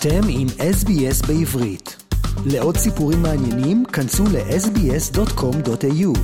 [0.00, 1.96] אתם עם SBS בעברית.
[2.52, 6.18] לעוד סיפורים מעניינים, כנסו ל-sbs.com.au.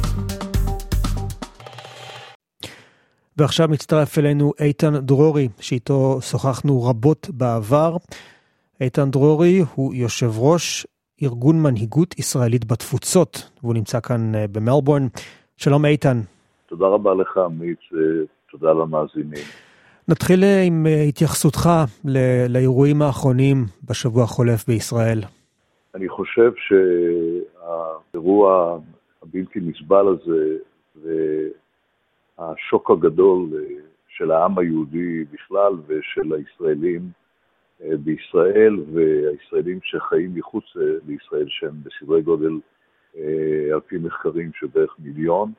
[3.37, 7.97] ועכשיו מצטרף אלינו איתן דרורי, שאיתו שוחחנו רבות בעבר.
[8.81, 10.87] איתן דרורי הוא יושב ראש
[11.23, 15.07] ארגון מנהיגות ישראלית בתפוצות, והוא נמצא כאן אה, במלבורן.
[15.57, 16.21] שלום איתן.
[16.67, 19.45] תודה רבה לך, עמית, ותודה למאזינים.
[20.09, 21.69] נתחיל אה, עם אה, התייחסותך
[22.49, 23.57] לאירועים האחרונים
[23.89, 25.19] בשבוע החולף בישראל.
[25.95, 26.53] אני חושב
[28.15, 28.79] שהאירוע
[29.23, 30.57] הבלתי נסבל הזה
[32.39, 33.61] והשוק הגדול אה,
[34.09, 37.03] של העם היהודי בכלל ושל הישראלים
[37.81, 40.65] בישראל והישראלים שחיים מחוץ
[41.07, 42.59] לישראל שהם בסדרי גודל
[43.73, 45.53] על פי מחקרים של בערך מיליון,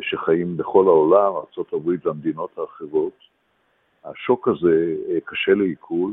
[0.00, 3.12] שחיים בכל העולם, ארה"ב והמדינות האחרות,
[4.04, 6.12] השוק הזה אה, קשה לעיכול.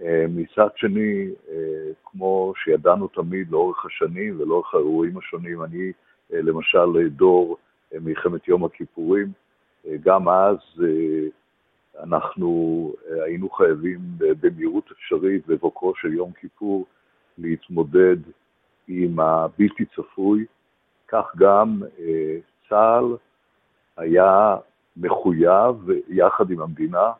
[0.00, 5.92] אה, מצד שני, אה, כמו שידענו תמיד לאורך השנים ולאורך האירועים השונים, אני
[6.30, 7.56] למשל דור
[8.00, 9.32] מלחמת יום הכיפורים,
[10.00, 10.56] גם אז
[12.02, 12.92] אנחנו
[13.24, 16.86] היינו חייבים במהירות אפשרית בבוקרו של יום כיפור
[17.38, 18.16] להתמודד
[18.88, 20.44] עם הבלתי צפוי,
[21.08, 21.82] כך גם
[22.68, 23.16] צה"ל
[23.96, 24.56] היה
[24.96, 27.12] מחויב יחד עם המדינה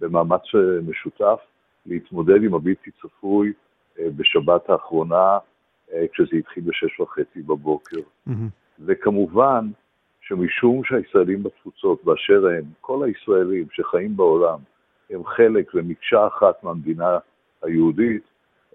[0.00, 0.42] במאמץ
[0.88, 1.38] משותף
[1.86, 3.52] להתמודד עם הבלתי צפוי
[3.98, 5.38] אה, בשבת האחרונה,
[5.92, 8.00] אה, כשזה התחיל בשש וחצי בבוקר.
[8.28, 8.32] Mm-hmm.
[8.86, 9.68] וכמובן
[10.20, 14.58] שמשום שהישראלים בתפוצות באשר הם, כל הישראלים שחיים בעולם,
[15.10, 17.18] הם חלק ומקשה אחת מהמדינה
[17.62, 18.22] היהודית,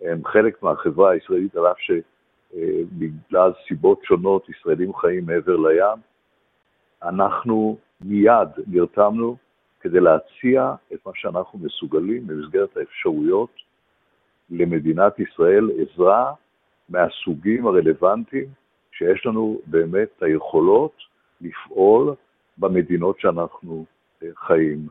[0.01, 5.99] הם חלק מהחברה הישראלית, על אף שבגלל סיבות שונות ישראלים חיים מעבר לים,
[7.03, 9.37] אנחנו מיד נרתמנו
[9.81, 13.51] כדי להציע את מה שאנחנו מסוגלים במסגרת האפשרויות
[14.49, 16.33] למדינת ישראל, עזרה
[16.89, 18.47] מהסוגים הרלוונטיים
[18.91, 20.95] שיש לנו באמת את היכולות
[21.41, 22.13] לפעול
[22.57, 23.85] במדינות שאנחנו
[24.23, 24.87] אה, חיים.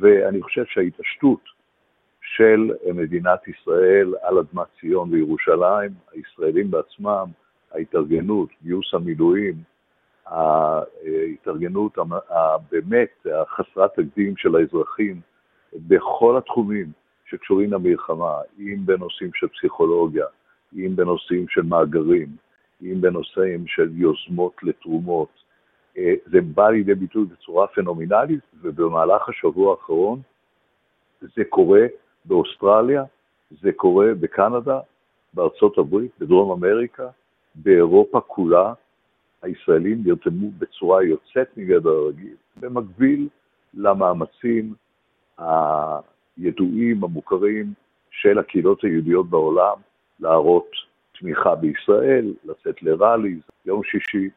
[0.00, 1.40] ואני חושב שההתעשתות
[2.20, 7.26] של מדינת ישראל על אדמת ציון וירושלים, הישראלים בעצמם,
[7.72, 9.54] ההתארגנות, גיוס המילואים,
[11.48, 11.98] ההתארגנות
[12.28, 15.20] הבאמת החסרת תקדים של האזרחים
[15.72, 16.92] בכל התחומים
[17.26, 20.26] שקשורים למלחמה, אם בנושאים של פסיכולוגיה,
[20.76, 22.28] אם בנושאים של מאגרים,
[22.82, 25.28] אם בנושאים של יוזמות לתרומות.
[25.98, 30.20] אה, זה בא לידי ביטוי בצורה פנומנלית, ובמהלך השבוע האחרון
[31.20, 31.86] זה קורה
[32.24, 33.04] באוסטרליה,
[33.62, 34.80] זה קורה בקנדה,
[35.34, 37.08] בארצות הברית, בדרום אמריקה,
[37.54, 38.72] באירופה כולה,
[39.42, 43.28] הישראלים נרתמו בצורה יוצאת מגדר הרגיל, במקביל
[43.74, 44.74] למאמצים
[45.38, 47.72] הידועים, המוכרים,
[48.10, 49.76] של הקהילות היהודיות בעולם
[50.20, 50.70] להראות
[51.18, 53.40] תמיכה בישראל, לצאת לראלי.
[53.66, 54.28] יום שישי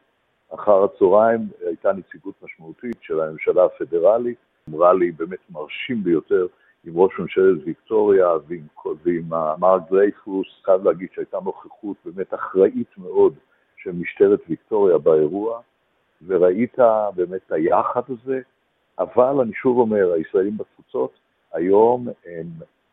[0.54, 4.36] אחר הצהריים הייתה נציגות משמעותית של הממשלה הפדרלית,
[4.74, 6.46] ראלי באמת מרשים ביותר
[6.84, 8.66] עם ראש ממשלת ויקטוריה ועם,
[9.04, 9.28] ועם
[9.58, 13.34] מרק דרייפוס, חייב להגיד שהייתה נוכחות באמת אחראית מאוד
[13.82, 15.60] של משטרת ויקטוריה באירוע,
[16.26, 16.78] וראית
[17.14, 18.40] באמת את היחד הזה,
[18.98, 21.12] אבל אני שוב אומר, הישראלים בתפוצות
[21.52, 22.46] היום הם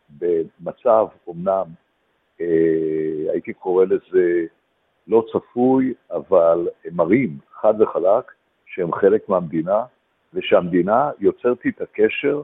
[0.10, 1.66] במצב, אמנם,
[2.42, 4.46] אה, הייתי קורא לזה
[5.08, 8.32] לא צפוי, אבל הם מראים חד וחלק
[8.66, 9.84] שהם חלק מהמדינה,
[10.34, 12.42] ושהמדינה יוצרת את הקשר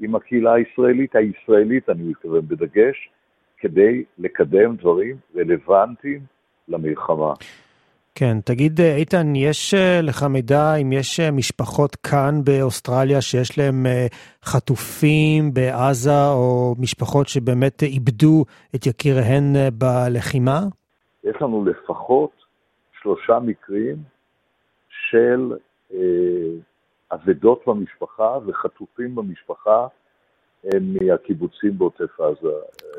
[0.00, 3.10] עם הקהילה הישראלית, הישראלית אני מתכוון בדגש,
[3.58, 6.20] כדי לקדם דברים רלוונטיים
[6.68, 7.32] למלחמה.
[8.18, 13.58] כן, תגיד אה, איתן, יש אה, לך מידע אם יש אה, משפחות כאן באוסטרליה שיש
[13.58, 13.86] להם
[14.44, 18.44] חטופים בעזה, או משפחות שבאמת איבדו
[18.74, 20.60] את יקיריהן בלחימה?
[21.24, 22.30] יש לנו לפחות
[23.02, 23.96] שלושה מקרים
[25.10, 25.52] של
[27.12, 29.86] אבדות במשפחה וחטופים במשפחה
[30.80, 32.56] מהקיבוצים בעוטף עזה.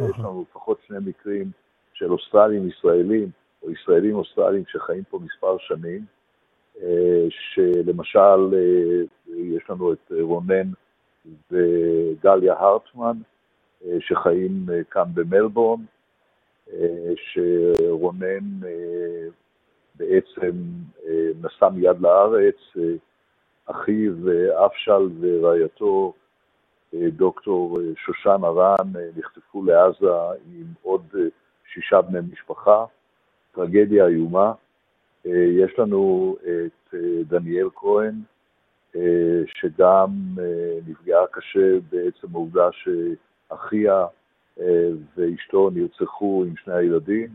[0.09, 1.51] יש לנו לפחות שני מקרים
[1.93, 3.29] של אוסטרלים ישראלים
[3.63, 6.05] או ישראלים אוסטרלים שחיים פה מספר שנים,
[6.81, 9.03] אה, שלמשל אה,
[9.35, 10.71] יש לנו את רונן
[11.51, 13.17] וגליה הרטמן,
[13.85, 15.81] אה, שחיים כאן במלבורן,
[17.15, 18.67] שרונן
[19.95, 20.51] בעצם
[21.41, 22.55] נסע מיד לארץ,
[23.65, 24.13] אחיו
[24.65, 26.13] אבשל ורעייתו
[26.93, 30.11] דוקטור שושן ארן נחטפו לעזה
[30.45, 31.15] עם עוד
[31.73, 32.85] שישה בני משפחה.
[33.57, 34.51] טרגדיה איומה.
[35.25, 38.15] אה, יש לנו את אה, דניאל כהן,
[38.95, 40.07] אה, שגם
[40.87, 44.05] נפגעה קשה בעצם העובדה שאחיה
[45.17, 47.27] ואשתו נרצחו עם שני הילדים,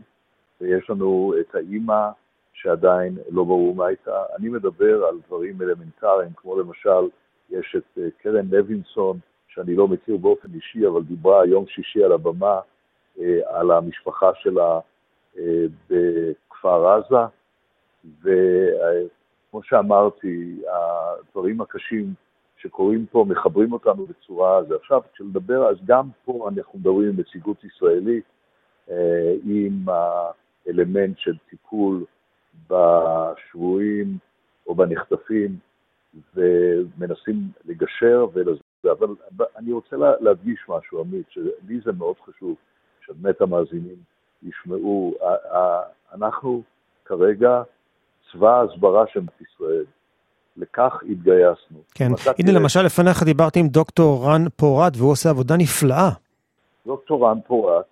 [0.61, 2.09] ויש לנו את האימא
[2.53, 4.23] שעדיין לא ברור מה הייתה.
[4.39, 7.09] אני מדבר על דברים אלמנטריים, כמו למשל,
[7.49, 9.17] יש את קרן לוינסון,
[9.47, 12.59] שאני לא מכיר באופן אישי, אבל דיברה יום שישי על הבמה
[13.45, 14.79] על המשפחה שלה
[15.89, 17.15] בכפר עזה,
[18.21, 22.13] וכמו שאמרתי, הדברים הקשים
[22.57, 24.75] שקורים פה מחברים אותנו בצורה הזו.
[24.75, 28.23] עכשיו, כשנדבר, אז גם פה אנחנו מדברים עם נציגות ישראלית,
[28.89, 32.05] אה, עם האלמנט של טיפול
[32.69, 34.17] בשבויים
[34.67, 35.57] או בנחטפים,
[36.35, 37.35] ומנסים
[37.65, 38.61] לגשר ולזה.
[38.91, 39.07] אבל
[39.57, 42.55] אני רוצה להדגיש משהו, עמית, שלי זה מאוד חשוב,
[43.05, 44.12] שבאמת המאזינים
[44.43, 45.13] ישמעו.
[46.13, 46.61] אנחנו
[47.05, 47.61] כרגע
[48.31, 49.85] צבא ההסברה של מדינת ישראל.
[50.57, 51.77] לכך התגייסנו.
[51.95, 52.59] כן, הנה תראה...
[52.59, 56.09] למשל לפניך דיברתי עם דוקטור רן פורט והוא עושה עבודה נפלאה.
[56.85, 57.85] דוקטור רן פורט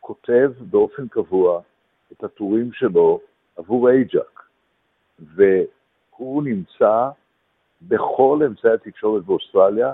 [0.00, 1.60] כותב באופן קבוע
[2.12, 3.20] את הטורים שלו
[3.56, 4.40] עבור אייג'ק,
[5.18, 7.08] והוא נמצא
[7.82, 9.92] בכל אמצעי התקשורת באוסטרליה,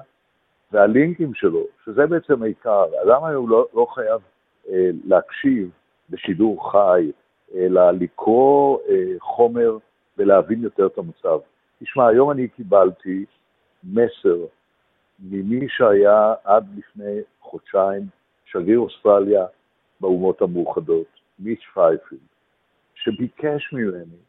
[0.72, 4.20] והלינקים שלו, שזה בעצם העיקר, אדם היום לא, לא חייב
[4.68, 5.70] אה, להקשיב
[6.10, 7.10] בשידור חי,
[7.54, 9.78] אלא לקרוא אה, חומר
[10.18, 11.38] ולהבין יותר את המצב.
[11.82, 13.24] תשמע, היום אני קיבלתי
[13.84, 14.36] מסר
[15.18, 18.02] ממי שהיה עד לפני חודשיים
[18.44, 19.46] שגריר אוסטרליה
[20.00, 21.06] באומות המאוחדות,
[21.38, 22.20] מיץ' פייפילד,
[22.94, 24.20] שביקש ממני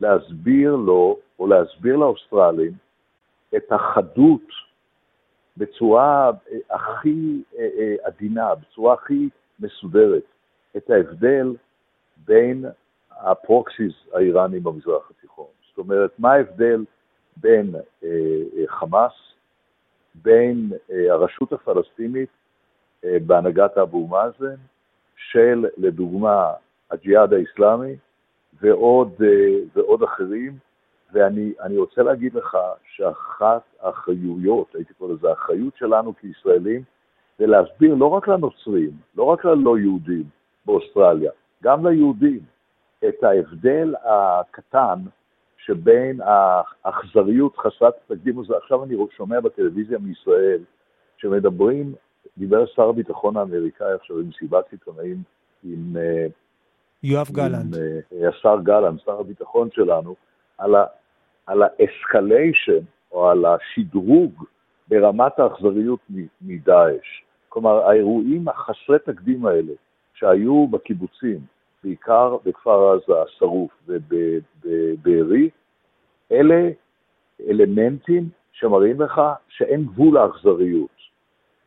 [0.00, 2.72] להסביר לו, או להסביר לאוסטרלים,
[3.56, 4.48] את החדות
[5.56, 9.28] בצורה אה, הכי אה, עדינה, בצורה הכי
[9.60, 10.24] מסודרת,
[10.76, 11.54] את ההבדל
[12.16, 12.64] בין
[13.10, 15.46] הפרוקסיס האיראנים במזרח התיכון.
[15.68, 16.84] זאת אומרת, מה ההבדל
[17.36, 17.74] בין
[18.04, 18.08] אה,
[18.58, 19.12] אה, חמאס,
[20.14, 22.28] בין אה, הרשות הפלסטינית
[23.04, 24.54] אה, בהנהגת אבו מאזן,
[25.16, 26.52] של, לדוגמה,
[26.90, 27.96] הג'יהאד האיסלאמי
[28.60, 30.58] ועוד, אה, ועוד אחרים,
[31.12, 36.82] ואני רוצה להגיד לך שאחת האחריויות, הייתי קורא לזה האחריות שלנו כישראלים,
[37.38, 40.24] זה להסביר לא רק לנוצרים, לא רק ללא יהודים
[40.66, 41.30] באוסטרליה,
[41.62, 42.40] גם ליהודים,
[43.08, 44.98] את ההבדל הקטן
[45.58, 46.20] שבין
[46.84, 50.60] האכזריות חסרת תקדים הזה, עכשיו אני שומע בטלוויזיה מישראל,
[51.16, 51.94] שמדברים,
[52.38, 55.22] דיבר שר הביטחון האמריקאי עכשיו במסיבת עיתונאים
[55.64, 55.96] עם...
[55.96, 56.26] אה,
[57.02, 57.76] יואב גלנט.
[57.76, 60.14] עם אה, השר גלנט, שר הביטחון שלנו,
[60.58, 60.84] על, ה,
[61.46, 64.44] על האסקליישן, או על השדרוג
[64.88, 66.00] ברמת האכזריות
[66.42, 67.22] מדאעש.
[67.48, 69.72] כלומר, האירועים החסרי תקדים האלה
[70.14, 71.40] שהיו בקיבוצים,
[71.84, 75.50] בעיקר בכפר עזה, שרוף ובבארי,
[76.32, 76.70] אלה
[77.48, 80.94] אלמנטים שמראים לך שאין גבול לאכזריות,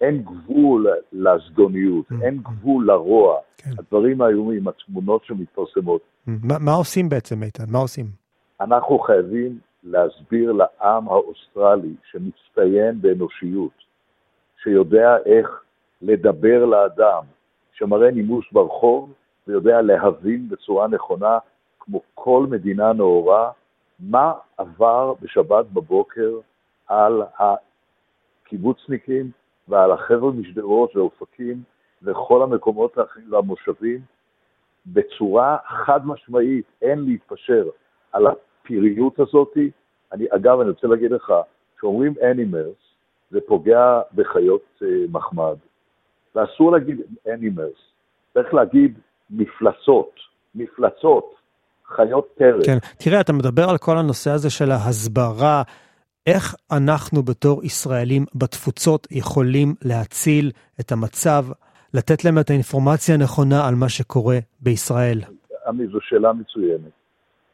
[0.01, 2.15] אין גבול לזדוניות, mm.
[2.21, 3.37] אין גבול לרוע.
[3.57, 3.69] כן.
[3.79, 6.01] הדברים האיומים, התמונות שמתפרסמות.
[6.27, 7.63] מה, מה עושים בעצם, איתן?
[7.67, 8.05] מה עושים?
[8.61, 13.71] אנחנו חייבים להסביר לעם האוסטרלי שמצטיין באנושיות,
[14.63, 15.61] שיודע איך
[16.01, 17.23] לדבר לאדם,
[17.79, 19.13] שמראה נימוס ברחוב
[19.47, 21.37] ויודע להבין בצורה נכונה,
[21.79, 23.51] כמו כל מדינה נאורה,
[23.99, 26.39] מה עבר בשבת בבוקר
[26.87, 27.21] על
[28.45, 29.31] הקיבוצניקים
[29.67, 31.63] ועל החבר'ה משדרות ואופקים
[32.03, 33.99] וכל המקומות האחרים והמושבים,
[34.85, 37.69] בצורה חד משמעית, אין להתפשר
[38.11, 39.57] על הפיריות הזאת.
[40.11, 41.33] אני, אגב, אני רוצה להגיד לך,
[41.77, 42.87] כשאומרים animals,
[43.31, 45.55] זה פוגע בחיות uh, מחמד,
[46.37, 47.79] ואסור להגיד animals,
[48.33, 50.11] צריך להגיד מפלצות,
[50.55, 51.35] מפלצות,
[51.85, 52.65] חיות טרף.
[52.65, 55.63] כן, תראה, אתה מדבר על כל הנושא הזה של ההסברה,
[56.27, 61.43] איך אנחנו בתור ישראלים בתפוצות יכולים להציל את המצב,
[61.93, 65.19] לתת להם את האינפורמציה הנכונה על מה שקורה בישראל?
[65.67, 66.91] עמי, זו שאלה מצוינת,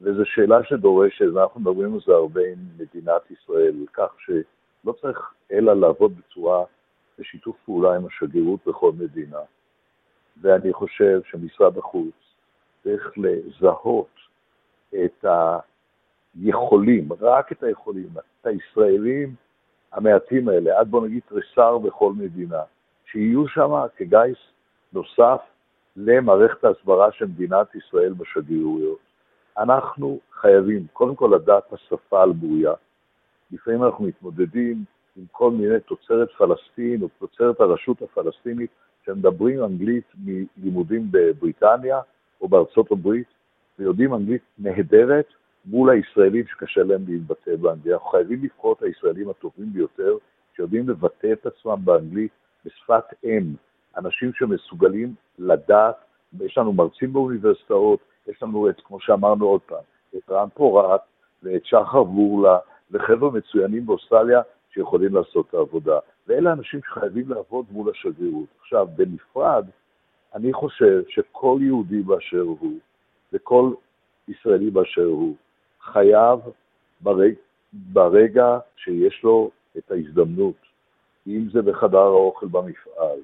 [0.01, 5.19] וזו שאלה שדורשת, ואנחנו מדברים על זה הרבה עם מדינת ישראל, כך שלא צריך
[5.51, 6.63] אלא לעבוד בצורה,
[7.19, 9.39] בשיתוף פעולה עם השגרירות בכל מדינה.
[10.41, 12.15] ואני חושב שמשרד החוץ
[12.83, 14.09] צריך לזהות
[14.93, 15.25] את
[16.35, 18.09] היכולים, רק את היכולים,
[18.41, 19.35] את הישראלים
[19.91, 22.61] המעטים האלה, עד בוא נגיד תריסר בכל מדינה,
[23.05, 24.37] שיהיו שם כגיס
[24.93, 25.39] נוסף
[25.95, 28.99] למערכת ההסברה של מדינת ישראל בשגרירויות.
[29.57, 32.73] אנחנו חייבים קודם כל לדעת השפה על בוריה.
[33.51, 34.83] לפעמים אנחנו מתמודדים
[35.17, 38.69] עם כל מיני תוצרת פלסטין או תוצרת הרשות הפלסטינית
[39.05, 42.01] שמדברים אנגלית מלימודים בבריטניה
[42.41, 43.27] או בארצות הברית,
[43.79, 45.25] ויודעים אנגלית נהדרת
[45.65, 47.93] מול הישראלים שקשה להם להתבטא באנגלית.
[47.93, 50.17] אנחנו חייבים לבחור את הישראלים הטובים ביותר,
[50.55, 52.31] שיודעים לבטא את עצמם באנגלית
[52.65, 53.53] בשפת אם,
[53.97, 55.95] אנשים שמסוגלים לדעת,
[56.41, 59.83] יש לנו מרצים באוניברסיטאות, יש לנו את, כמו שאמרנו עוד פעם,
[60.17, 61.01] את רן פורט
[61.43, 62.57] ואת שחר בורלה
[62.91, 64.41] וחבר'ה מצוינים באוסטרליה
[64.73, 65.99] שיכולים לעשות את העבודה.
[66.27, 68.47] ואלה אנשים שחייבים לעבוד מול השגרירות.
[68.61, 69.65] עכשיו, בנפרד,
[70.35, 72.79] אני חושב שכל יהודי באשר הוא,
[73.33, 73.73] וכל
[74.27, 75.35] ישראלי באשר הוא,
[75.81, 76.39] חייב
[77.01, 77.33] ברג,
[77.73, 80.55] ברגע שיש לו את ההזדמנות,
[81.27, 83.19] אם זה בחדר האוכל במפעל,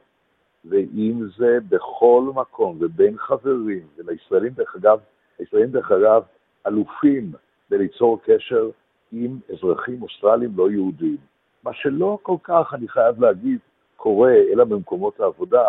[0.65, 4.99] ואם זה בכל מקום, ובין חברים, ולישראלים דרך אגב,
[5.39, 6.23] הישראלים דרך אגב
[6.67, 7.31] אלופים
[7.69, 8.69] בליצור קשר
[9.11, 11.17] עם אזרחים אוסטרלים לא יהודים.
[11.63, 13.59] מה שלא כל כך, אני חייב להגיד,
[13.95, 15.63] קורה, אלא במקומות העבודה,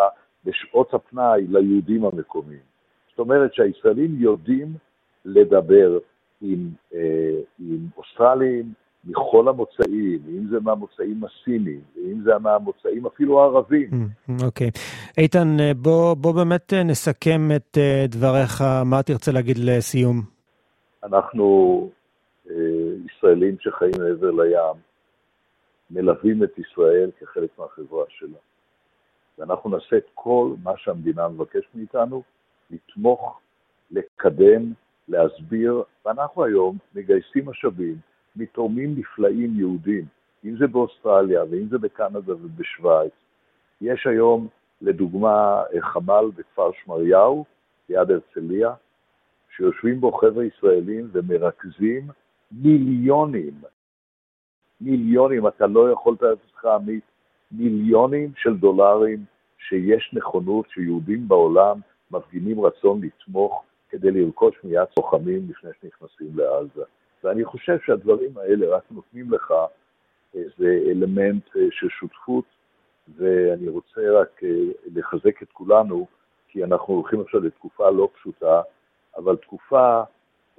[0.45, 2.59] בשעות הפנאי ליהודים המקומיים.
[3.09, 4.73] זאת אומרת שהישראלים יודעים
[5.25, 5.97] לדבר
[6.41, 8.73] עם, אה, עם אוסטרלים
[9.05, 13.89] מכל המוצאים, אם זה מהמוצאים הסינים, אם זה מהמוצאים אפילו הערבים.
[13.91, 14.67] Mm, אוקיי.
[14.67, 14.79] Okay.
[15.17, 20.21] איתן, אה, בוא, בוא באמת אה, נסכם את אה, דבריך, מה תרצה להגיד לסיום?
[21.03, 21.89] אנחנו
[22.49, 22.55] אה,
[23.05, 24.90] ישראלים שחיים מעבר לים,
[25.91, 28.37] מלווים את ישראל כחלק מהחברה שלה.
[29.37, 32.23] ואנחנו נעשה את כל מה שהמדינה מבקשת מאיתנו,
[32.71, 33.39] לתמוך,
[33.91, 34.73] לקדם,
[35.07, 37.95] להסביר, ואנחנו היום מגייסים משאבים
[38.35, 40.05] מתורמים נפלאים יהודים,
[40.45, 43.13] אם זה באוסטרליה ואם זה בקנדה ובשוויץ.
[43.81, 44.47] יש היום,
[44.81, 47.45] לדוגמה, חמ"ל בכפר שמריהו,
[47.89, 48.73] ליד הרצליה,
[49.55, 52.07] שיושבים בו חבר'ה ישראלים ומרכזים
[52.51, 53.53] מיליונים,
[54.81, 57.03] מיליונים, אתה לא יכול לתאר לעצמך, עמית,
[57.51, 59.19] מיליונים של דולרים
[59.57, 61.79] שיש נכונות שיהודים בעולם
[62.11, 66.83] מפגינים רצון לתמוך כדי לרכוש מיד לוחמים לפני שנכנסים לעזה.
[67.23, 69.53] ואני חושב שהדברים האלה רק נותנים לך
[70.33, 72.45] איזה אלמנט אה, של שותפות,
[73.17, 74.49] ואני רוצה רק אה,
[74.95, 76.07] לחזק את כולנו,
[76.47, 78.61] כי אנחנו הולכים עכשיו לתקופה לא פשוטה,
[79.17, 80.01] אבל תקופה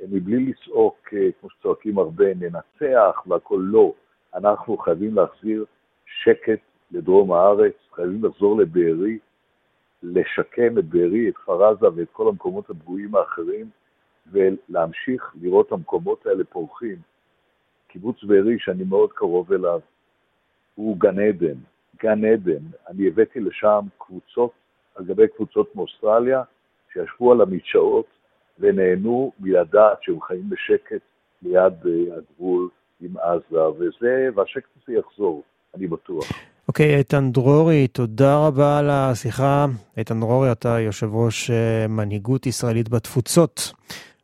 [0.00, 1.08] אה, מבלי לצעוק,
[1.40, 3.92] כמו שצועקים הרבה, ננצח והכול לא.
[4.34, 5.64] אנחנו חייבים להחזיר
[6.06, 6.60] שקט
[6.90, 9.18] לדרום הארץ, חייבים לחזור לבארי,
[10.02, 13.70] לשקם את בארי, את כפר עזה ואת כל המקומות הפגועים האחרים,
[14.32, 16.96] ולהמשיך לראות את המקומות האלה פורחים.
[17.88, 19.80] קיבוץ בארי, שאני מאוד קרוב אליו,
[20.74, 21.58] הוא גן עדן,
[22.02, 22.62] גן עדן.
[22.88, 24.52] אני הבאתי לשם קבוצות
[24.94, 26.42] על גבי קבוצות מאוסטרליה,
[26.92, 28.06] שישבו על המדשאות
[28.58, 31.00] ונהנו מלדעת שהם חיים בשקט
[31.42, 32.68] ליד אה, הגבול
[33.02, 35.42] עם עזה, וזה, והשקט הזה יחזור,
[35.74, 36.24] אני בטוח.
[36.68, 39.66] אוקיי, okay, איתן דרורי, תודה רבה על השיחה.
[39.96, 43.72] איתן דרורי, אתה יושב ראש אה, מנהיגות ישראלית בתפוצות.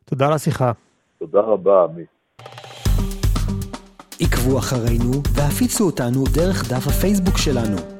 [0.05, 0.71] תודה על השיחה.
[1.19, 2.07] תודה רבה, עמית.
[4.21, 7.98] עקבו אחרינו והפיצו אותנו דרך דף הפייסבוק שלנו.